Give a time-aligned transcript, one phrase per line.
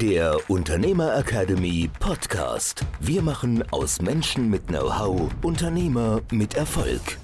[0.00, 2.86] der Unternehmer Academy Podcast.
[3.00, 7.18] Wir machen aus Menschen mit Know-how Unternehmer mit Erfolg.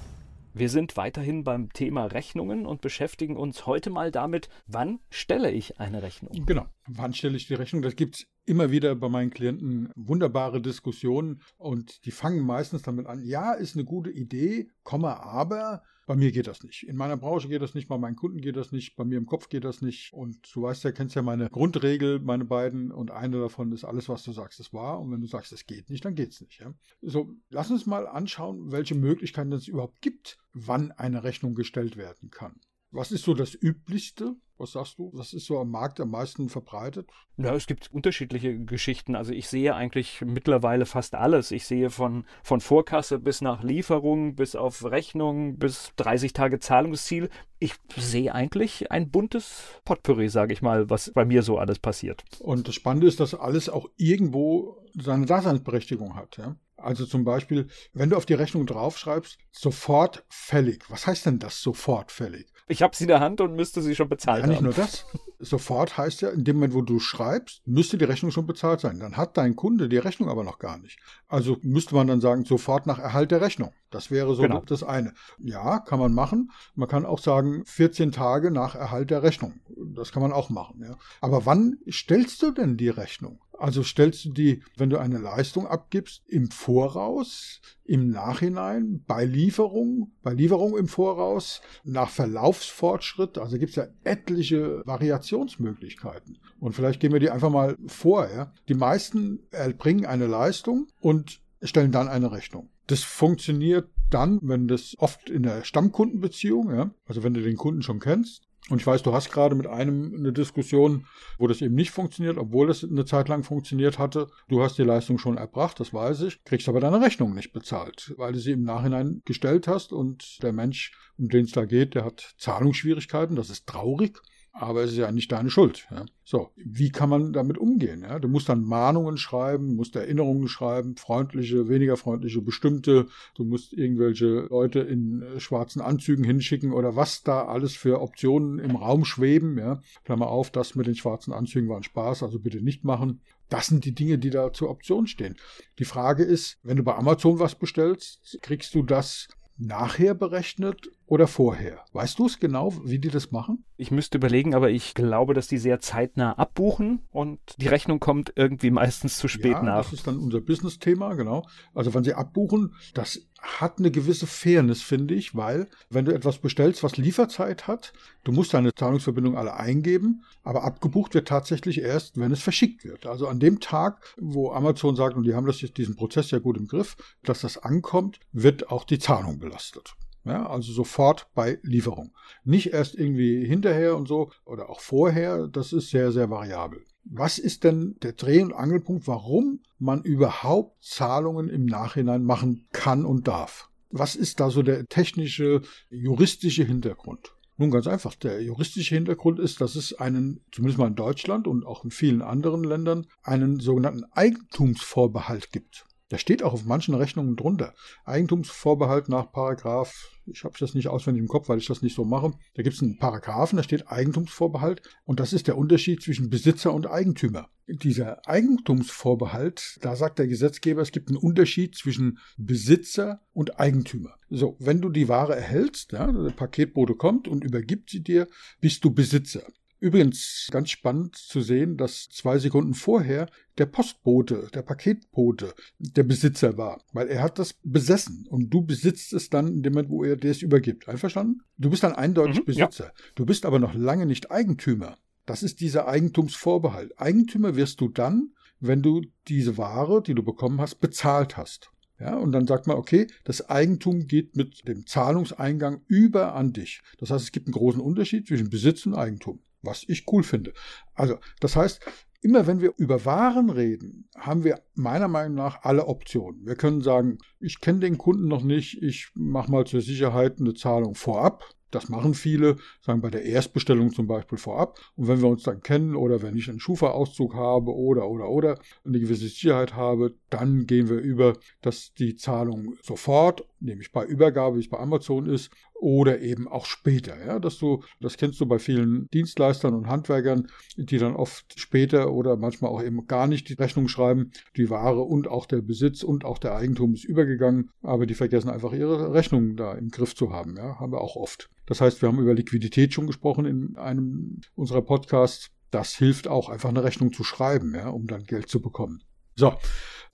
[0.53, 5.81] Wir sind weiterhin beim Thema Rechnungen und beschäftigen uns heute mal damit, wann stelle ich
[5.81, 6.45] eine Rechnung?
[6.45, 7.81] Genau, wann stelle ich die Rechnung?
[7.81, 13.07] Das gibt es immer wieder bei meinen Klienten wunderbare Diskussionen und die fangen meistens damit
[13.07, 16.85] an, ja, ist eine gute Idee, Komma, aber bei mir geht das nicht.
[16.85, 19.27] In meiner Branche geht das nicht, bei meinen Kunden geht das nicht, bei mir im
[19.27, 20.13] Kopf geht das nicht.
[20.13, 22.93] Und du weißt ja, kennst ja meine Grundregel, meine beiden.
[22.93, 25.01] Und eine davon ist, alles, was du sagst, ist wahr.
[25.01, 26.61] Und wenn du sagst, es geht nicht, dann geht es nicht.
[26.61, 26.73] Ja?
[27.03, 32.31] So, lass uns mal anschauen, welche Möglichkeiten es überhaupt gibt, wann eine Rechnung gestellt werden
[32.31, 32.61] kann.
[32.91, 34.37] Was ist so das Üblichste?
[34.59, 35.11] Was sagst du?
[35.13, 37.11] Was ist so am Markt am meisten verbreitet?
[37.37, 39.15] Ja, es gibt unterschiedliche Geschichten.
[39.15, 41.51] Also ich sehe eigentlich mittlerweile fast alles.
[41.51, 47.29] Ich sehe von, von Vorkasse bis nach Lieferung, bis auf Rechnung, bis 30 Tage Zahlungsziel.
[47.59, 52.25] Ich sehe eigentlich ein buntes Potpourri, sage ich mal, was bei mir so alles passiert.
[52.41, 56.39] Und das Spannende ist, dass alles auch irgendwo seine Daseinsberechtigung hat.
[56.39, 56.57] Ja?
[56.77, 60.85] Also zum Beispiel, wenn du auf die Rechnung draufschreibst, sofort fällig.
[60.91, 62.53] Was heißt denn das sofort fällig?
[62.69, 65.07] Ich habe sie in der Hand und müsste sie schon bezahlt ja, nicht nur das.
[65.39, 68.99] Sofort heißt ja, in dem Moment, wo du schreibst, müsste die Rechnung schon bezahlt sein.
[68.99, 70.99] Dann hat dein Kunde die Rechnung aber noch gar nicht.
[71.29, 73.73] Also müsste man dann sagen, sofort nach Erhalt der Rechnung.
[73.91, 74.61] Das wäre so genau.
[74.61, 75.13] das eine.
[75.39, 76.51] Ja, kann man machen.
[76.75, 79.61] Man kann auch sagen, 14 Tage nach Erhalt der Rechnung.
[79.95, 80.83] Das kann man auch machen.
[80.83, 80.97] Ja.
[81.21, 83.39] Aber wann stellst du denn die Rechnung?
[83.59, 90.13] Also stellst du die, wenn du eine Leistung abgibst, im Voraus, im Nachhinein, bei Lieferung,
[90.23, 93.39] bei Lieferung im Voraus, nach Verlaufsfortschritt.
[93.39, 96.39] Also gibt es ja etliche Variationsmöglichkeiten.
[96.61, 98.29] Und vielleicht gehen wir die einfach mal vor.
[98.31, 98.53] Ja?
[98.69, 102.71] Die meisten erbringen eine Leistung und stellen dann eine Rechnung.
[102.87, 107.83] Das funktioniert dann, wenn das oft in der Stammkundenbeziehung, ja, also wenn du den Kunden
[107.83, 111.07] schon kennst, und ich weiß, du hast gerade mit einem eine Diskussion,
[111.39, 114.27] wo das eben nicht funktioniert, obwohl das eine Zeit lang funktioniert hatte.
[114.49, 118.15] Du hast die Leistung schon erbracht, das weiß ich, kriegst aber deine Rechnung nicht bezahlt,
[118.17, 119.93] weil du sie im Nachhinein gestellt hast.
[119.93, 124.21] Und der Mensch, um den es da geht, der hat Zahlungsschwierigkeiten, das ist traurig
[124.59, 125.87] aber es ist ja nicht deine Schuld.
[125.91, 126.07] Ja.
[126.25, 128.03] So, wie kann man damit umgehen?
[128.03, 128.19] Ja?
[128.19, 133.07] Du musst dann Mahnungen schreiben, musst Erinnerungen schreiben, freundliche, weniger freundliche, bestimmte.
[133.35, 138.59] Du musst irgendwelche Leute in äh, schwarzen Anzügen hinschicken oder was da alles für Optionen
[138.59, 139.59] im Raum schweben.
[139.59, 139.83] Ja?
[140.05, 143.21] Klammer auf, das mit den schwarzen Anzügen war ein Spaß, also bitte nicht machen.
[143.49, 145.37] Das sind die Dinge, die da zur Option stehen.
[145.79, 149.29] Die Frage ist, wenn du bei Amazon was bestellst, kriegst du das
[149.59, 151.85] nachher berechnet oder vorher?
[151.93, 153.65] Weißt du es genau, wie die das machen?
[153.77, 158.33] Ich müsste überlegen, aber ich glaube, dass die sehr zeitnah abbuchen und die Rechnung kommt
[158.35, 159.85] irgendwie meistens zu spät ja, nach.
[159.85, 161.47] Das ist dann unser Business-Thema, genau.
[161.75, 166.39] Also wenn sie abbuchen, das hat eine gewisse Fairness, finde ich, weil wenn du etwas
[166.39, 167.93] bestellst, was Lieferzeit hat,
[168.25, 173.07] du musst deine Zahlungsverbindung alle eingeben, aber abgebucht wird tatsächlich erst, wenn es verschickt wird.
[173.07, 176.39] Also an dem Tag, wo Amazon sagt, und die haben das jetzt diesen Prozess ja
[176.39, 179.95] gut im Griff, dass das ankommt, wird auch die Zahlung belastet.
[180.27, 182.13] Ja, also sofort bei Lieferung.
[182.43, 186.85] Nicht erst irgendwie hinterher und so oder auch vorher, das ist sehr, sehr variabel.
[187.05, 193.05] Was ist denn der Dreh- und Angelpunkt, warum man überhaupt Zahlungen im Nachhinein machen kann
[193.05, 193.71] und darf?
[193.91, 197.37] Was ist da so der technische, juristische Hintergrund?
[197.57, 201.65] Nun ganz einfach, der juristische Hintergrund ist, dass es einen, zumindest mal in Deutschland und
[201.65, 205.87] auch in vielen anderen Ländern, einen sogenannten Eigentumsvorbehalt gibt.
[206.11, 207.75] Der steht auch auf manchen Rechnungen drunter.
[208.05, 209.93] Eigentumsvorbehalt nach Paragraph,
[210.27, 212.33] ich habe das nicht auswendig im Kopf, weil ich das nicht so mache.
[212.55, 216.73] Da gibt es einen Paragraphen, da steht Eigentumsvorbehalt und das ist der Unterschied zwischen Besitzer
[216.73, 217.49] und Eigentümer.
[217.67, 224.15] Dieser Eigentumsvorbehalt, da sagt der Gesetzgeber, es gibt einen Unterschied zwischen Besitzer und Eigentümer.
[224.31, 228.29] So, wenn du die Ware erhältst, ja, der Paketbote kommt und übergibt sie dir,
[228.61, 229.43] bist du Besitzer.
[229.79, 233.29] Übrigens ganz spannend zu sehen, dass zwei Sekunden vorher
[233.59, 239.13] der Postbote, der Paketbote, der Besitzer war, weil er hat das besessen und du besitzt
[239.13, 240.89] es dann in dem Moment, wo er dir es übergibt.
[240.89, 241.43] Einverstanden?
[241.59, 242.85] Du bist dann eindeutig mhm, Besitzer.
[242.87, 242.93] Ja.
[243.15, 244.97] Du bist aber noch lange nicht Eigentümer.
[245.27, 246.99] Das ist dieser Eigentumsvorbehalt.
[246.99, 248.31] Eigentümer wirst du dann,
[248.61, 251.71] wenn du diese Ware, die du bekommen hast, bezahlt hast.
[251.99, 256.83] Ja, und dann sagt man, okay, das Eigentum geht mit dem Zahlungseingang über an dich.
[256.99, 259.41] Das heißt, es gibt einen großen Unterschied zwischen Besitz und Eigentum.
[259.67, 260.53] Was ich cool finde.
[260.95, 261.85] Also, das heißt,
[262.23, 266.47] immer wenn wir über Waren reden, haben wir meiner Meinung nach alle Optionen.
[266.47, 270.55] Wir können sagen, ich kenne den Kunden noch nicht, ich mache mal zur Sicherheit eine
[270.55, 271.45] Zahlung vorab.
[271.73, 274.79] Das machen viele, sagen bei der Erstbestellung zum Beispiel vorab.
[274.95, 278.59] Und wenn wir uns dann kennen oder wenn ich einen Schufa-Auszug habe oder, oder, oder
[278.85, 284.57] eine gewisse Sicherheit habe, dann gehen wir über, dass die Zahlung sofort, nämlich bei Übergabe,
[284.57, 285.51] wie es bei Amazon ist,
[285.81, 287.15] oder eben auch später.
[287.25, 292.13] Ja, dass du, das kennst du bei vielen Dienstleistern und Handwerkern, die dann oft später
[292.13, 294.31] oder manchmal auch eben gar nicht die Rechnung schreiben.
[294.57, 298.51] Die Ware und auch der Besitz und auch der Eigentum ist übergegangen, aber die vergessen
[298.51, 300.57] einfach ihre Rechnung da im Griff zu haben.
[300.57, 301.49] Ja, haben wir auch oft.
[301.67, 305.51] Das heißt, wir haben über Liquidität schon gesprochen in einem unserer Podcasts.
[305.71, 309.03] Das hilft auch, einfach eine Rechnung zu schreiben, ja, um dann Geld zu bekommen.
[309.35, 309.55] So,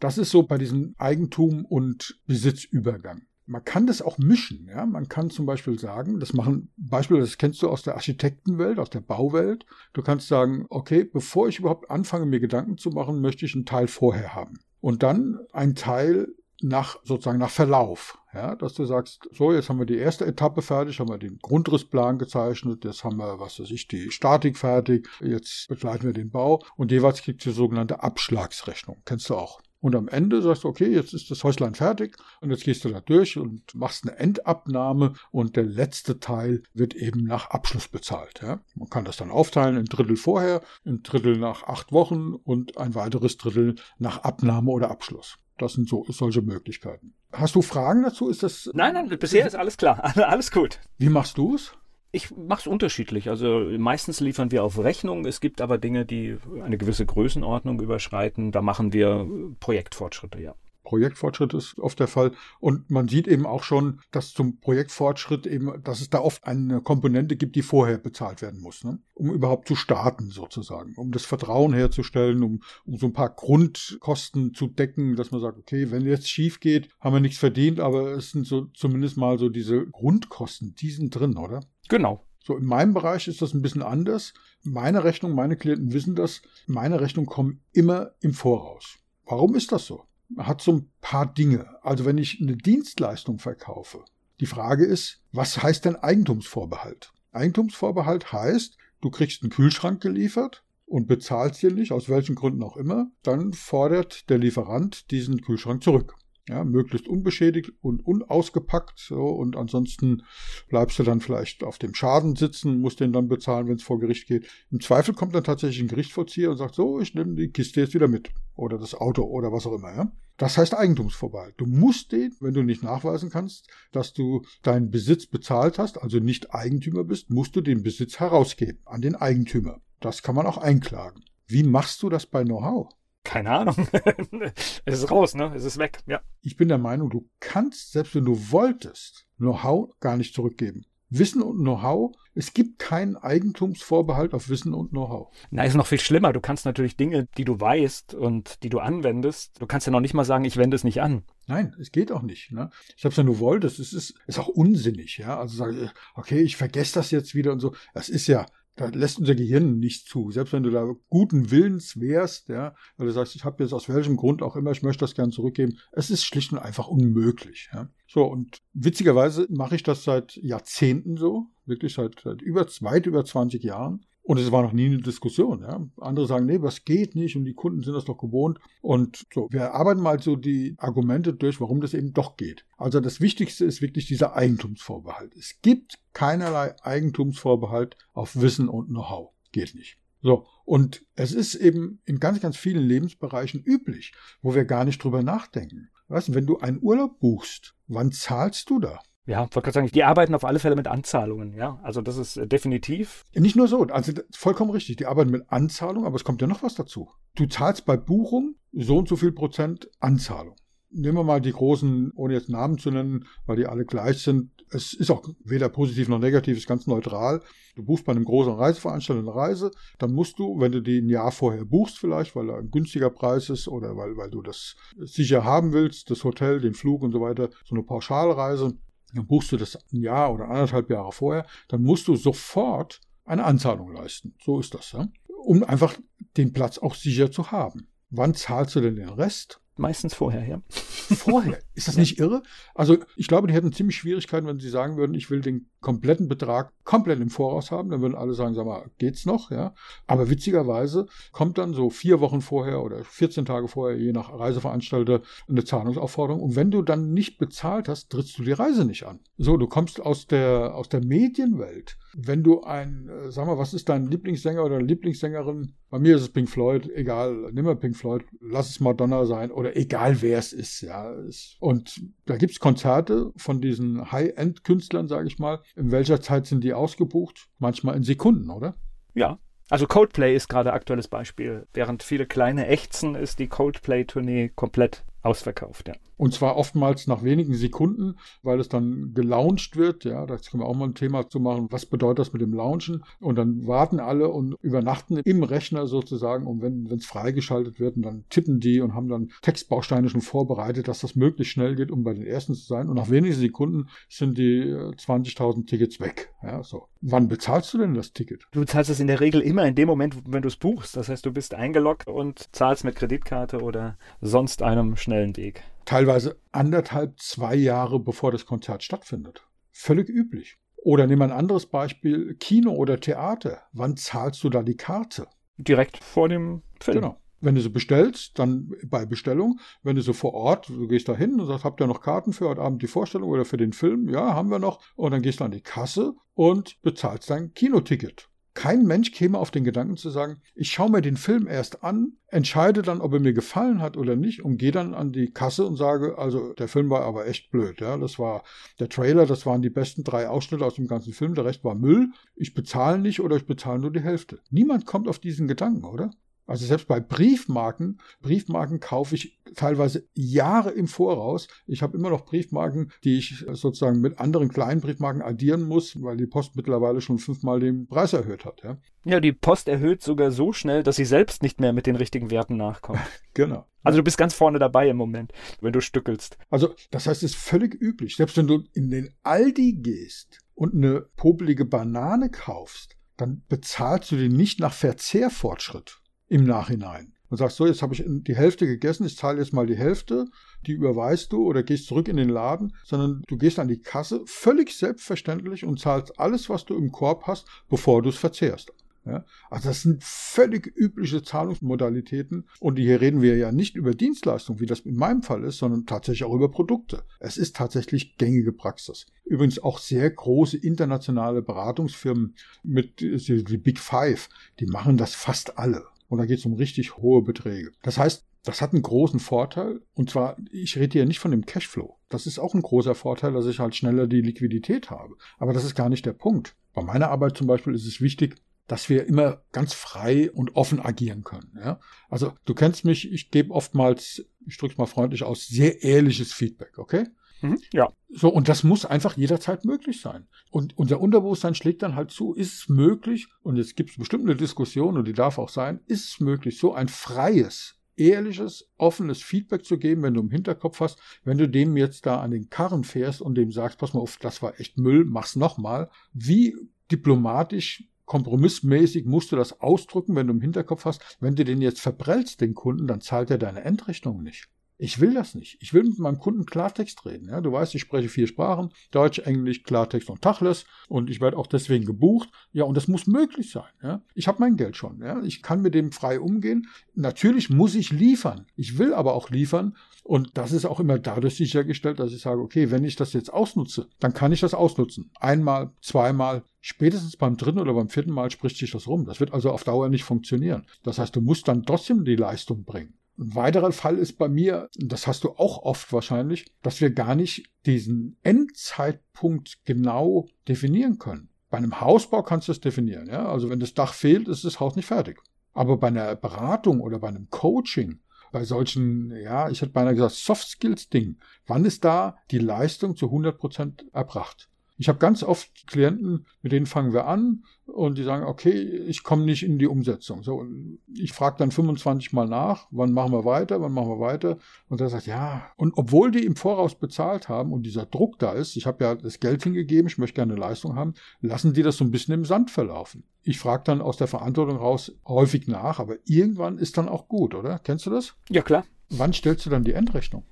[0.00, 3.23] das ist so bei diesem Eigentum und Besitzübergang.
[3.46, 4.68] Man kann das auch mischen.
[4.68, 4.86] Ja?
[4.86, 8.90] Man kann zum Beispiel sagen, das machen Beispiele, das kennst du aus der Architektenwelt, aus
[8.90, 9.66] der Bauwelt.
[9.92, 13.66] Du kannst sagen, okay, bevor ich überhaupt anfange, mir Gedanken zu machen, möchte ich einen
[13.66, 14.58] Teil vorher haben.
[14.80, 16.28] Und dann ein Teil
[16.62, 20.62] nach sozusagen nach Verlauf, ja, dass du sagst, so jetzt haben wir die erste Etappe
[20.62, 25.08] fertig, haben wir den Grundrissplan gezeichnet, jetzt haben wir, was weiß ich, die Statik fertig,
[25.20, 29.60] jetzt begleiten wir den Bau und jeweils gibt es die sogenannte Abschlagsrechnung, kennst du auch.
[29.82, 32.88] Und am Ende sagst du, okay, jetzt ist das Häuslein fertig und jetzt gehst du
[32.88, 38.40] da durch und machst eine Endabnahme und der letzte Teil wird eben nach Abschluss bezahlt.
[38.43, 38.61] Ja?
[38.76, 42.94] Man kann das dann aufteilen, ein Drittel vorher, ein Drittel nach acht Wochen und ein
[42.94, 45.38] weiteres Drittel nach Abnahme oder Abschluss.
[45.58, 47.14] Das sind so solche Möglichkeiten.
[47.32, 48.28] Hast du Fragen dazu?
[48.28, 48.70] Ist das?
[48.75, 50.14] Nein, nein, bisher ist alles klar.
[50.28, 50.78] Alles gut.
[50.99, 51.73] Wie machst du es?
[52.14, 53.31] Ich mache es unterschiedlich.
[53.31, 55.25] Also meistens liefern wir auf Rechnung.
[55.25, 58.53] Es gibt aber Dinge, die eine gewisse Größenordnung überschreiten.
[58.53, 59.26] Da machen wir
[59.61, 60.55] Projektfortschritte, ja.
[60.92, 62.32] Projektfortschritt ist oft der Fall.
[62.60, 66.82] Und man sieht eben auch schon, dass zum Projektfortschritt eben, dass es da oft eine
[66.82, 68.98] Komponente gibt, die vorher bezahlt werden muss, ne?
[69.14, 74.52] um überhaupt zu starten sozusagen, um das Vertrauen herzustellen, um, um so ein paar Grundkosten
[74.52, 78.12] zu decken, dass man sagt, okay, wenn jetzt schief geht, haben wir nichts verdient, aber
[78.12, 81.60] es sind so zumindest mal so diese Grundkosten, die sind drin, oder?
[81.88, 82.22] Genau.
[82.44, 84.34] So, in meinem Bereich ist das ein bisschen anders.
[84.62, 88.98] Meine Rechnung, meine Klienten wissen das, meine Rechnungen kommen immer im Voraus.
[89.24, 90.04] Warum ist das so?
[90.38, 91.67] Hat so ein paar Dinge.
[91.82, 94.05] Also wenn ich eine Dienstleistung verkaufe,
[94.40, 97.12] die Frage ist, was heißt denn Eigentumsvorbehalt?
[97.32, 102.76] Eigentumsvorbehalt heißt, du kriegst einen Kühlschrank geliefert und bezahlst den nicht, aus welchen Gründen auch
[102.76, 106.17] immer, dann fordert der Lieferant diesen Kühlschrank zurück.
[106.48, 108.98] Ja, möglichst unbeschädigt und unausgepackt.
[108.98, 110.24] So, und ansonsten
[110.68, 114.00] bleibst du dann vielleicht auf dem Schaden sitzen, musst den dann bezahlen, wenn es vor
[114.00, 114.48] Gericht geht.
[114.72, 117.94] Im Zweifel kommt dann tatsächlich ein Gerichtsvollzieher und sagt, so, ich nehme die Kiste jetzt
[117.94, 118.30] wieder mit.
[118.56, 119.94] Oder das Auto oder was auch immer.
[119.94, 120.12] Ja?
[120.36, 121.54] Das heißt Eigentumsvorbehalt.
[121.58, 126.18] Du musst den, wenn du nicht nachweisen kannst, dass du deinen Besitz bezahlt hast, also
[126.18, 129.80] nicht Eigentümer bist, musst du den Besitz herausgeben an den Eigentümer.
[130.00, 131.22] Das kann man auch einklagen.
[131.46, 132.88] Wie machst du das bei Know-how?
[133.24, 133.88] Keine Ahnung.
[134.84, 135.52] es ist raus, ne?
[135.54, 136.20] Es ist weg, ja.
[136.40, 140.84] Ich bin der Meinung, du kannst, selbst wenn du wolltest, Know-how gar nicht zurückgeben.
[141.14, 145.28] Wissen und Know-how, es gibt keinen Eigentumsvorbehalt auf Wissen und Know-how.
[145.50, 146.32] Na, ist noch viel schlimmer.
[146.32, 150.00] Du kannst natürlich Dinge, die du weißt und die du anwendest, du kannst ja noch
[150.00, 151.22] nicht mal sagen, ich wende es nicht an.
[151.46, 152.52] Nein, es geht auch nicht.
[152.52, 152.70] Ne?
[152.96, 153.78] Ich habe es ja nur wolltest.
[153.78, 155.18] Es ist, ist auch unsinnig.
[155.18, 155.38] Ja?
[155.38, 157.75] Also sage okay, ich vergesse das jetzt wieder und so.
[157.92, 158.46] Das ist ja,
[158.76, 160.30] da lässt unser Gehirn nicht zu.
[160.30, 163.88] Selbst wenn du da guten Willens wärst, ja, weil du sagst, ich habe jetzt aus
[163.88, 167.68] welchem Grund auch immer, ich möchte das gern zurückgeben, es ist schlicht und einfach unmöglich.
[167.73, 167.88] Ja.
[168.06, 173.25] So, und witzigerweise mache ich das seit Jahrzehnten so, wirklich seit, seit über, weit über
[173.25, 174.06] 20 Jahren.
[174.25, 175.62] Und es war noch nie eine Diskussion.
[175.62, 175.85] Ja.
[175.99, 178.59] Andere sagen, nee, was geht nicht und die Kunden sind das doch gewohnt.
[178.81, 182.64] Und so, wir arbeiten mal so die Argumente durch, warum das eben doch geht.
[182.76, 185.35] Also das Wichtigste ist wirklich dieser Eigentumsvorbehalt.
[185.37, 189.31] Es gibt keinerlei Eigentumsvorbehalt auf Wissen und Know-how.
[189.50, 189.99] Geht nicht.
[190.23, 195.02] So, und es ist eben in ganz, ganz vielen Lebensbereichen üblich, wo wir gar nicht
[195.02, 195.91] drüber nachdenken.
[196.07, 199.00] Weißt wenn du einen Urlaub buchst, wann zahlst du da?
[199.25, 201.79] Ja, wollte gerade sagen, die arbeiten auf alle Fälle mit Anzahlungen, ja.
[201.83, 203.25] Also das ist äh, definitiv.
[203.35, 206.62] Nicht nur so, also vollkommen richtig, die arbeiten mit Anzahlungen, aber es kommt ja noch
[206.62, 207.09] was dazu.
[207.37, 210.57] Du zahlst bei Buchung so und so viel Prozent Anzahlung.
[210.91, 214.50] Nehmen wir mal die großen, ohne jetzt Namen zu nennen, weil die alle gleich sind.
[214.69, 217.41] Es ist auch weder positiv noch negativ, ist ganz neutral.
[217.76, 221.09] Du buchst bei einem großen Reiseveranstalter eine Reise, dann musst du, wenn du die ein
[221.09, 224.76] Jahr vorher buchst vielleicht, weil da ein günstiger Preis ist oder weil, weil du das
[224.99, 228.76] sicher haben willst, das Hotel, den Flug und so weiter, so eine Pauschalreise,
[229.12, 233.45] dann buchst du das ein Jahr oder anderthalb Jahre vorher, dann musst du sofort eine
[233.45, 234.35] Anzahlung leisten.
[234.42, 235.09] So ist das, ja?
[235.45, 235.97] um einfach
[236.37, 237.88] den Platz auch sicher zu haben.
[238.11, 239.62] Wann zahlst du denn den Rest?
[239.76, 240.61] Meistens vorher, ja.
[240.69, 241.59] Vorher.
[241.75, 242.43] Ist das nicht irre?
[242.75, 246.29] Also ich glaube, die hätten ziemlich Schwierigkeiten, wenn sie sagen würden, ich will den kompletten
[246.29, 247.88] Betrag komplett im Voraus haben.
[247.88, 249.50] Dann würden alle sagen, sag mal, geht's noch?
[249.50, 249.75] Ja.
[250.07, 255.23] Aber witzigerweise kommt dann so vier Wochen vorher oder 14 Tage vorher, je nach Reiseveranstalter,
[255.49, 256.43] eine Zahlungsaufforderung.
[256.43, 259.21] Und wenn du dann nicht bezahlt hast, trittst du die Reise nicht an.
[259.38, 261.99] So, du kommst aus der, aus der Medienwelt.
[262.14, 265.75] Wenn du ein, äh, sag mal, was ist dein Lieblingssänger oder Lieblingssängerin?
[265.88, 269.50] Bei mir ist es Pink Floyd, egal, nimm mal Pink Floyd, lass es Madonna sein
[269.62, 271.14] oder egal wer es ist, ja.
[271.61, 275.61] Und da gibt es Konzerte von diesen High-End-Künstlern, sage ich mal.
[275.76, 277.49] In welcher Zeit sind die ausgebucht?
[277.59, 278.75] Manchmal in Sekunden, oder?
[279.14, 279.38] Ja,
[279.71, 281.66] also Coldplay ist gerade aktuelles Beispiel.
[281.73, 285.95] Während viele kleine ächzen, ist die Coldplay-Tournee komplett ausverkauft, ja.
[286.23, 288.14] Und zwar oftmals nach wenigen Sekunden,
[288.45, 290.05] weil es dann gelauncht wird.
[290.05, 291.67] Ja, da können wir auch mal ein Thema zu machen.
[291.71, 293.02] Was bedeutet das mit dem Launchen?
[293.19, 296.47] Und dann warten alle und übernachten im Rechner sozusagen.
[296.47, 300.87] Und wenn es freigeschaltet wird, und dann tippen die und haben dann Textbausteine schon vorbereitet,
[300.87, 302.88] dass das möglichst schnell geht, um bei den ersten zu sein.
[302.88, 306.33] Und nach wenigen Sekunden sind die 20.000 äh, Tickets weg.
[306.45, 306.87] Ja, so.
[307.00, 308.47] Wann bezahlst du denn das Ticket?
[308.52, 310.97] Du zahlst es in der Regel immer in dem Moment, wenn du es buchst.
[310.97, 316.40] Das heißt, du bist eingeloggt und zahlst mit Kreditkarte oder sonst einem schnellen Weg teilweise
[316.52, 319.46] anderthalb, zwei Jahre bevor das Konzert stattfindet.
[319.70, 320.58] Völlig üblich.
[320.76, 323.62] Oder nehmen wir ein anderes Beispiel, Kino oder Theater.
[323.72, 325.28] Wann zahlst du da die Karte?
[325.56, 326.96] Direkt vor dem Film.
[326.96, 327.18] Genau.
[327.40, 329.58] Wenn du sie bestellst, dann bei Bestellung.
[329.82, 332.32] Wenn du sie vor Ort, du gehst da hin und sagst, habt ihr noch Karten
[332.32, 334.08] für heute Abend die Vorstellung oder für den Film?
[334.08, 334.80] Ja, haben wir noch.
[334.94, 338.28] Und dann gehst du an die Kasse und bezahlst dein Kinoticket.
[338.54, 342.12] Kein Mensch käme auf den Gedanken zu sagen, ich schaue mir den Film erst an,
[342.26, 345.64] entscheide dann, ob er mir gefallen hat oder nicht und gehe dann an die Kasse
[345.66, 347.80] und sage, also der Film war aber echt blöd.
[347.80, 348.44] Ja, das war
[348.78, 351.75] der Trailer, das waren die besten drei Ausschnitte aus dem ganzen Film, der Rest war
[351.75, 352.11] Müll.
[352.35, 354.40] Ich bezahle nicht oder ich bezahle nur die Hälfte.
[354.50, 356.11] Niemand kommt auf diesen Gedanken, oder?
[356.46, 361.46] Also selbst bei Briefmarken, Briefmarken kaufe ich teilweise Jahre im Voraus.
[361.66, 366.16] Ich habe immer noch Briefmarken, die ich sozusagen mit anderen kleinen Briefmarken addieren muss, weil
[366.16, 368.62] die Post mittlerweile schon fünfmal den Preis erhöht hat.
[368.62, 371.96] Ja, ja die Post erhöht sogar so schnell, dass sie selbst nicht mehr mit den
[371.96, 373.00] richtigen Werten nachkommt.
[373.34, 373.66] genau.
[373.84, 376.38] Also du bist ganz vorne dabei im Moment, wenn du stückelst.
[376.50, 378.16] Also das heißt, es ist völlig üblich.
[378.16, 384.16] Selbst wenn du in den Aldi gehst und eine popelige Banane kaufst, dann bezahlst du
[384.16, 386.01] den nicht nach Verzehrfortschritt
[386.32, 387.12] im Nachhinein.
[387.28, 390.26] Und sagst so, jetzt habe ich die Hälfte gegessen, ich zahle jetzt mal die Hälfte,
[390.66, 394.22] die überweist du oder gehst zurück in den Laden, sondern du gehst an die Kasse
[394.24, 398.72] völlig selbstverständlich und zahlst alles, was du im Korb hast, bevor du es verzehrst.
[399.04, 404.60] Ja, also das sind völlig übliche Zahlungsmodalitäten und hier reden wir ja nicht über Dienstleistungen,
[404.60, 407.02] wie das in meinem Fall ist, sondern tatsächlich auch über Produkte.
[407.18, 409.06] Es ist tatsächlich gängige Praxis.
[409.24, 414.28] Übrigens auch sehr große internationale Beratungsfirmen mit die Big Five,
[414.60, 415.84] die machen das fast alle.
[416.12, 417.73] Und da geht es um richtig hohe Beträge.
[417.83, 419.81] Das heißt, das hat einen großen Vorteil.
[419.95, 421.97] Und zwar, ich rede hier nicht von dem Cashflow.
[422.11, 425.16] Das ist auch ein großer Vorteil, dass ich halt schneller die Liquidität habe.
[425.38, 426.54] Aber das ist gar nicht der Punkt.
[426.75, 428.35] Bei meiner Arbeit zum Beispiel ist es wichtig,
[428.66, 431.59] dass wir immer ganz frei und offen agieren können.
[431.59, 431.81] Ja?
[432.11, 436.35] Also du kennst mich, ich gebe oftmals, ich drücke es mal freundlich aus, sehr ehrliches
[436.35, 437.07] Feedback, okay?
[437.42, 437.92] Mhm, ja.
[438.08, 440.26] So, und das muss einfach jederzeit möglich sein.
[440.50, 444.25] Und unser Unterbewusstsein schlägt dann halt zu, ist es möglich, und jetzt gibt es bestimmt
[444.25, 449.22] eine Diskussion, und die darf auch sein, ist es möglich, so ein freies, ehrliches, offenes
[449.22, 452.49] Feedback zu geben, wenn du im Hinterkopf hast, wenn du dem jetzt da an den
[452.49, 455.90] Karren fährst und dem sagst, pass mal auf, das war echt Müll, mach's nochmal.
[456.12, 456.54] Wie
[456.90, 461.80] diplomatisch kompromissmäßig musst du das ausdrücken, wenn du im Hinterkopf hast, wenn du den jetzt
[461.80, 464.49] verprellst, den Kunden, dann zahlt er deine Endrechnung nicht.
[464.82, 465.58] Ich will das nicht.
[465.60, 467.28] Ich will mit meinem Kunden Klartext reden.
[467.28, 470.64] Ja, du weißt, ich spreche vier Sprachen: Deutsch, Englisch, Klartext und Tachles.
[470.88, 472.28] Und ich werde auch deswegen gebucht.
[472.52, 473.70] Ja, und das muss möglich sein.
[473.80, 475.00] Ja, ich habe mein Geld schon.
[475.00, 476.66] Ja, ich kann mit dem frei umgehen.
[476.96, 478.46] Natürlich muss ich liefern.
[478.56, 479.76] Ich will aber auch liefern.
[480.02, 483.32] Und das ist auch immer dadurch sichergestellt, dass ich sage, okay, wenn ich das jetzt
[483.32, 485.12] ausnutze, dann kann ich das ausnutzen.
[485.20, 489.04] Einmal, zweimal, Spätestens beim dritten oder beim vierten Mal spricht sich das rum.
[489.04, 490.64] Das wird also auf Dauer nicht funktionieren.
[490.84, 492.94] Das heißt, du musst dann trotzdem die Leistung bringen.
[493.19, 497.14] Ein weiterer Fall ist bei mir, das hast du auch oft wahrscheinlich, dass wir gar
[497.14, 501.28] nicht diesen Endzeitpunkt genau definieren können.
[501.50, 503.09] Bei einem Hausbau kannst du es definieren.
[503.09, 503.28] Ja?
[503.28, 505.21] Also wenn das Dach fehlt, ist das Haus nicht fertig.
[505.52, 508.00] Aber bei einer Beratung oder bei einem Coaching,
[508.33, 512.97] bei solchen, ja, ich hätte beinahe gesagt, Soft Skills Ding, wann ist da die Leistung
[512.97, 514.49] zu 100 Prozent erbracht?
[514.82, 519.04] Ich habe ganz oft Klienten, mit denen fangen wir an und die sagen, okay, ich
[519.04, 520.24] komme nicht in die Umsetzung.
[520.24, 520.44] So,
[520.92, 524.38] ich frage dann 25 Mal nach, wann machen wir weiter, wann machen wir weiter?
[524.68, 525.46] Und er sagt, ja.
[525.54, 528.96] Und obwohl die im Voraus bezahlt haben und dieser Druck da ist, ich habe ja
[528.96, 532.14] das Geld hingegeben, ich möchte gerne eine Leistung haben, lassen die das so ein bisschen
[532.14, 533.04] im Sand verlaufen.
[533.22, 537.36] Ich frage dann aus der Verantwortung raus häufig nach, aber irgendwann ist dann auch gut,
[537.36, 537.60] oder?
[537.60, 538.16] Kennst du das?
[538.30, 538.64] Ja, klar.
[538.90, 540.24] Wann stellst du dann die Endrechnung?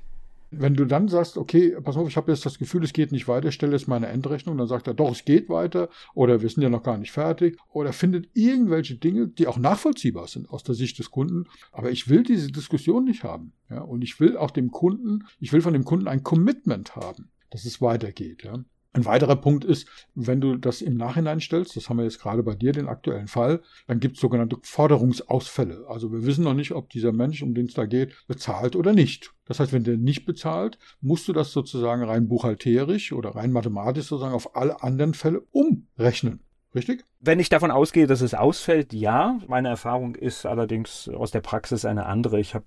[0.50, 3.28] Wenn du dann sagst, okay, pass auf, ich habe jetzt das Gefühl, es geht nicht
[3.28, 6.62] weiter, stelle jetzt meine Endrechnung, dann sagt er, doch, es geht weiter oder wir sind
[6.62, 10.75] ja noch gar nicht fertig oder findet irgendwelche Dinge, die auch nachvollziehbar sind aus der
[10.75, 11.47] Sicht des Kunden.
[11.71, 13.52] Aber ich will diese Diskussion nicht haben.
[13.69, 13.83] Ja?
[13.83, 17.64] Und ich will auch dem Kunden, ich will von dem Kunden ein Commitment haben, dass
[17.64, 18.42] es weitergeht.
[18.42, 18.64] Ja?
[18.93, 22.43] Ein weiterer Punkt ist, wenn du das im Nachhinein stellst, das haben wir jetzt gerade
[22.43, 25.85] bei dir, den aktuellen Fall, dann gibt es sogenannte Forderungsausfälle.
[25.89, 28.93] Also wir wissen noch nicht, ob dieser Mensch, um den es da geht, bezahlt oder
[28.93, 29.33] nicht.
[29.45, 34.07] Das heißt, wenn der nicht bezahlt, musst du das sozusagen rein buchhalterisch oder rein mathematisch
[34.07, 36.41] sozusagen auf alle anderen Fälle umrechnen.
[36.75, 37.05] Richtig?
[37.23, 39.39] Wenn ich davon ausgehe, dass es ausfällt, ja.
[39.47, 42.41] Meine Erfahrung ist allerdings aus der Praxis eine andere.
[42.41, 42.65] Ich habe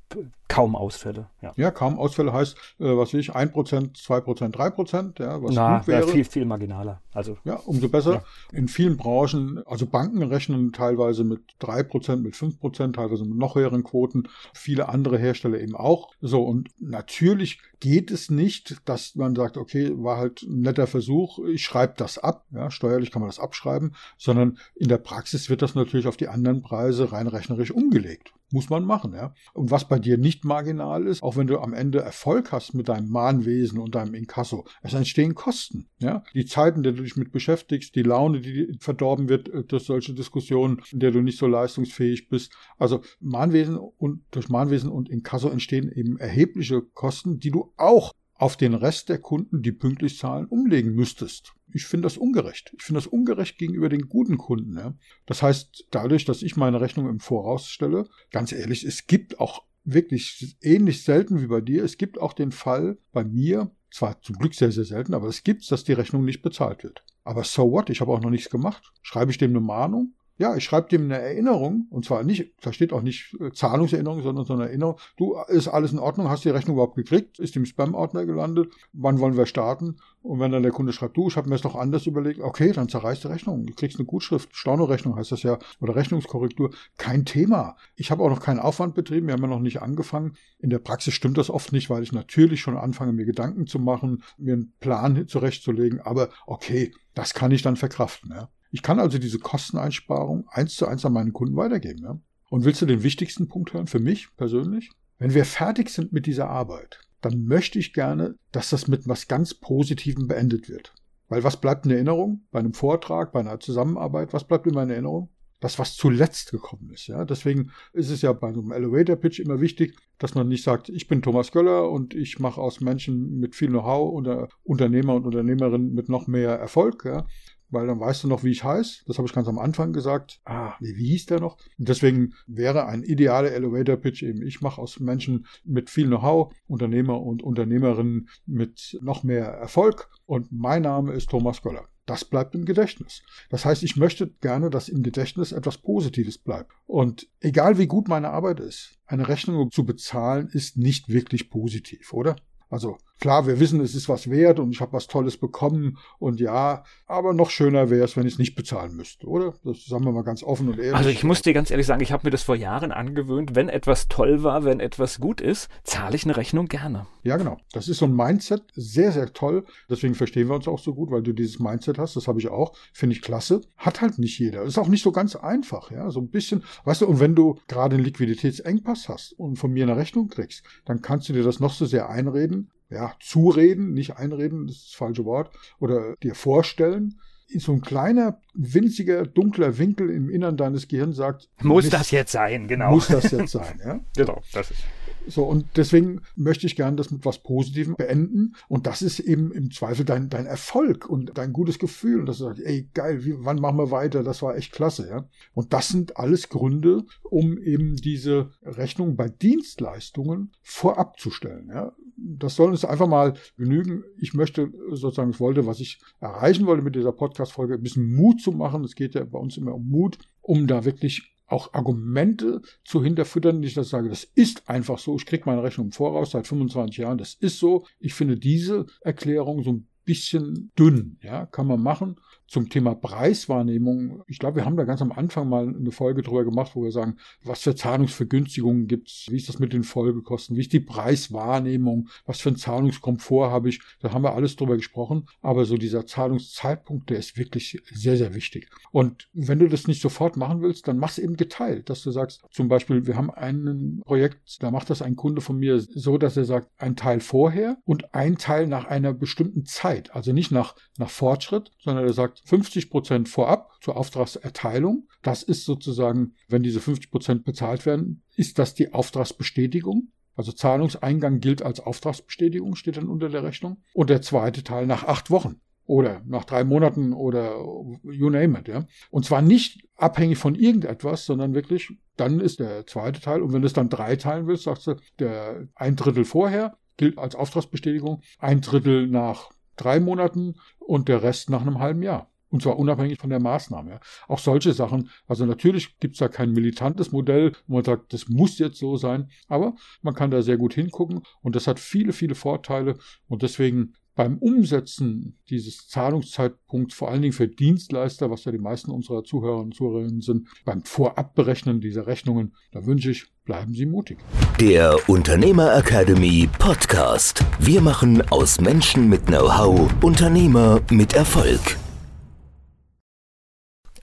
[0.47, 1.27] kaum Ausfälle.
[1.41, 5.87] Ja, ja kaum Ausfälle heißt, äh, was ich, 1%, 2%, 3%, ja, was Na, gut
[5.87, 6.07] wäre.
[6.07, 7.01] viel, viel marginaler.
[7.11, 8.13] Also, ja, umso besser.
[8.13, 8.57] Ja.
[8.57, 13.83] In vielen Branchen, also Banken rechnen teilweise mit 3%, mit 5%, teilweise mit noch höheren
[13.83, 14.29] Quoten.
[14.53, 16.11] Viele andere Hersteller eben auch.
[16.21, 21.39] So, und natürlich geht es nicht, dass man sagt, okay, war halt ein netter Versuch,
[21.39, 22.45] ich schreibe das ab.
[22.51, 26.17] Ja, steuerlich kann man das abschreiben, sondern sondern in der Praxis wird das natürlich auf
[26.17, 28.33] die anderen Preise rein rechnerisch umgelegt.
[28.51, 29.33] Muss man machen, ja.
[29.53, 32.87] Und was bei dir nicht marginal ist, auch wenn du am Ende Erfolg hast mit
[32.87, 36.23] deinem Mahnwesen und deinem Inkasso, es entstehen Kosten, ja.
[36.35, 39.85] Die Zeiten, in denen du dich mit beschäftigst, die Laune, die verdorben wird äh, durch
[39.85, 42.53] solche Diskussionen, in der du nicht so leistungsfähig bist.
[42.77, 48.57] Also Mahnwesen und durch Mahnwesen und Inkasso entstehen eben erhebliche Kosten, die du auch auf
[48.57, 51.53] den Rest der Kunden, die pünktlich zahlen, umlegen müsstest.
[51.71, 52.73] Ich finde das ungerecht.
[52.77, 54.77] Ich finde das ungerecht gegenüber den guten Kunden.
[54.77, 54.95] Ja.
[55.25, 59.63] Das heißt, dadurch, dass ich meine Rechnung im Voraus stelle, ganz ehrlich, es gibt auch
[59.83, 64.37] wirklich ähnlich selten wie bei dir, es gibt auch den Fall bei mir, zwar zum
[64.37, 67.03] Glück sehr, sehr selten, aber es gibt, dass die Rechnung nicht bezahlt wird.
[67.23, 67.89] Aber so what?
[67.89, 68.91] Ich habe auch noch nichts gemacht.
[69.01, 70.13] Schreibe ich dem eine Mahnung?
[70.37, 74.23] Ja, ich schreibe dem eine Erinnerung, und zwar nicht, da steht auch nicht äh, Zahlungserinnerung,
[74.23, 74.97] sondern so eine Erinnerung.
[75.15, 79.19] Du, ist alles in Ordnung, hast die Rechnung überhaupt gekriegt, ist im Spam-Ordner gelandet, wann
[79.19, 79.97] wollen wir starten?
[80.23, 82.71] Und wenn dann der Kunde schreibt, du, ich habe mir das doch anders überlegt, okay,
[82.71, 83.65] dann zerreißt die Rechnung.
[83.67, 87.75] Du kriegst eine Gutschrift, Stornorechnung heißt das ja, oder Rechnungskorrektur, kein Thema.
[87.95, 90.35] Ich habe auch noch keinen Aufwand betrieben, wir haben ja noch nicht angefangen.
[90.57, 93.77] In der Praxis stimmt das oft nicht, weil ich natürlich schon anfange, mir Gedanken zu
[93.77, 98.31] machen, mir einen Plan zurechtzulegen, aber okay, das kann ich dann verkraften.
[98.31, 98.49] Ja.
[98.73, 102.03] Ich kann also diese Kosteneinsparung eins zu eins an meinen Kunden weitergeben.
[102.03, 102.19] Ja?
[102.49, 104.89] Und willst du den wichtigsten Punkt hören für mich persönlich?
[105.19, 109.27] Wenn wir fertig sind mit dieser Arbeit, dann möchte ich gerne, dass das mit was
[109.27, 110.95] ganz Positivem beendet wird.
[111.29, 112.47] Weil was bleibt in Erinnerung?
[112.51, 115.29] Bei einem Vortrag, bei einer Zusammenarbeit, was bleibt in meiner Erinnerung?
[115.59, 117.05] Das, was zuletzt gekommen ist.
[117.05, 117.25] Ja?
[117.25, 121.07] Deswegen ist es ja bei einem Elevator Pitch immer wichtig, dass man nicht sagt, ich
[121.07, 125.93] bin Thomas Göller und ich mache aus Menschen mit viel Know-how oder Unternehmer und Unternehmerinnen
[125.93, 127.27] mit noch mehr Erfolg, ja?
[127.73, 129.03] Weil dann weißt du noch, wie ich heiße.
[129.07, 130.39] Das habe ich ganz am Anfang gesagt.
[130.45, 131.57] Ah, nee, wie hieß der noch?
[131.77, 136.53] Und deswegen wäre ein idealer Elevator Pitch eben, ich mache aus Menschen mit viel Know-how,
[136.67, 140.09] Unternehmer und Unternehmerinnen mit noch mehr Erfolg.
[140.25, 141.87] Und mein Name ist Thomas Göller.
[142.05, 143.23] Das bleibt im Gedächtnis.
[143.49, 146.71] Das heißt, ich möchte gerne, dass im Gedächtnis etwas Positives bleibt.
[146.85, 152.11] Und egal wie gut meine Arbeit ist, eine Rechnung zu bezahlen ist nicht wirklich positiv,
[152.11, 152.35] oder?
[152.69, 156.39] Also klar, wir wissen, es ist was wert und ich habe was Tolles bekommen und
[156.39, 159.53] ja, aber noch schöner wäre es, wenn ich es nicht bezahlen müsste, oder?
[159.63, 160.95] Das sagen wir mal ganz offen und ehrlich.
[160.95, 163.69] Also ich muss dir ganz ehrlich sagen, ich habe mir das vor Jahren angewöhnt, wenn
[163.69, 167.07] etwas toll war, wenn etwas gut ist, zahle ich eine Rechnung gerne.
[167.23, 167.57] Ja, genau.
[167.71, 169.65] Das ist so ein Mindset, sehr, sehr toll.
[169.89, 172.15] Deswegen verstehen wir uns auch so gut, weil du dieses Mindset hast.
[172.15, 172.73] Das habe ich auch.
[172.91, 173.61] Finde ich klasse.
[173.77, 174.63] Hat halt nicht jeder.
[174.63, 176.09] Ist auch nicht so ganz einfach, ja.
[176.11, 179.83] So ein bisschen, weißt du, und wenn du gerade einen Liquiditätsengpass hast und von mir
[179.83, 184.17] eine Rechnung kriegst, dann kannst du dir das noch so sehr einreden ja, zureden, nicht
[184.17, 187.19] einreden, das ist das falsche Wort, oder dir vorstellen,
[187.59, 192.67] so ein kleiner, winziger, dunkler Winkel im Innern deines Gehirns sagt, muss das jetzt sein,
[192.67, 192.91] genau.
[192.91, 193.99] Muss das jetzt sein, ja?
[194.15, 194.83] genau, das ist.
[195.25, 198.55] So, und deswegen möchte ich gerne das mit was Positivem beenden.
[198.67, 202.19] Und das ist eben im Zweifel dein, dein Erfolg und dein gutes Gefühl.
[202.19, 204.23] Und dass du sagst, ey, geil, wie, wann machen wir weiter?
[204.23, 205.25] Das war echt klasse, ja.
[205.53, 211.93] Und das sind alles Gründe, um eben diese Rechnung bei Dienstleistungen vorab zu stellen, ja
[212.23, 214.03] das soll uns einfach mal genügen.
[214.17, 218.41] Ich möchte sozusagen, ich wollte, was ich erreichen wollte mit dieser Podcast-Folge, ein bisschen Mut
[218.41, 218.83] zu machen.
[218.83, 223.59] Es geht ja bei uns immer um Mut, um da wirklich auch Argumente zu hinterfüttern,
[223.59, 226.47] nicht, dass ich sage, das ist einfach so, ich kriege meine Rechnung im Voraus seit
[226.47, 227.85] 25 Jahren, das ist so.
[227.99, 232.15] Ich finde diese Erklärung so ein bisschen dünn, ja, kann man machen.
[232.47, 234.23] Zum Thema Preiswahrnehmung.
[234.27, 236.91] Ich glaube, wir haben da ganz am Anfang mal eine Folge drüber gemacht, wo wir
[236.91, 240.79] sagen, was für Zahlungsvergünstigungen gibt es, wie ist das mit den Folgekosten, wie ist die
[240.79, 243.81] Preiswahrnehmung, was für einen Zahlungskomfort habe ich.
[244.01, 245.27] Da haben wir alles drüber gesprochen.
[245.41, 248.69] Aber so dieser Zahlungszeitpunkt, der ist wirklich sehr, sehr wichtig.
[248.91, 252.11] Und wenn du das nicht sofort machen willst, dann mach es eben geteilt, dass du
[252.11, 256.17] sagst, zum Beispiel, wir haben ein Projekt, da macht das ein Kunde von mir so,
[256.17, 260.13] dass er sagt, ein Teil vorher und ein Teil nach einer bestimmten Zeit.
[260.15, 265.07] Also nicht nach, nach Fortschritt, sondern er sagt 50 Prozent vorab zur Auftragserteilung.
[265.21, 270.09] Das ist sozusagen, wenn diese 50 Prozent bezahlt werden, ist das die Auftragsbestätigung.
[270.35, 273.77] Also Zahlungseingang gilt als Auftragsbestätigung, steht dann unter der Rechnung.
[273.93, 277.55] Und der zweite Teil nach acht Wochen oder nach drei Monaten oder
[278.03, 278.85] you name it, ja.
[279.11, 283.41] Und zwar nicht abhängig von irgendetwas, sondern wirklich, dann ist der zweite Teil.
[283.41, 287.17] Und wenn du es dann drei teilen willst, sagst du, der ein Drittel vorher gilt
[287.17, 292.29] als Auftragsbestätigung, ein Drittel nach drei Monaten und der Rest nach einem halben Jahr.
[292.49, 293.99] Und zwar unabhängig von der Maßnahme.
[294.27, 295.09] Auch solche Sachen.
[295.25, 298.95] Also natürlich gibt es da kein militantes Modell, wo man sagt, das muss jetzt so
[298.95, 299.31] sein.
[299.47, 302.99] Aber man kann da sehr gut hingucken und das hat viele, viele Vorteile.
[303.27, 308.91] Und deswegen beim Umsetzen dieses Zahlungszeitpunkts, vor allen Dingen für Dienstleister, was ja die meisten
[308.91, 314.17] unserer Zuhörer und Zuhörerinnen sind, beim Vorabberechnen dieser Rechnungen, da wünsche ich, bleiben Sie mutig.
[314.59, 317.43] Der Unternehmer Academy Podcast.
[317.59, 321.77] Wir machen aus Menschen mit Know-how Unternehmer mit Erfolg.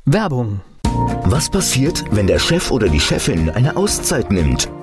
[0.04, 0.60] Werbung.
[1.24, 4.68] Was passiert, wenn der Chef oder die Chefin eine Auszeit nimmt?